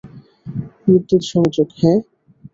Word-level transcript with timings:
বিদ্যুৎ 0.83 1.21
সংযোগ, 1.31 1.67
হ্যা। 1.77 1.93